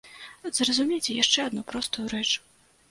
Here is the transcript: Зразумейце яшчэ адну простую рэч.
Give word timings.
Зразумейце 0.59 1.19
яшчэ 1.23 1.39
адну 1.51 1.61
простую 1.73 2.07
рэч. 2.17 2.29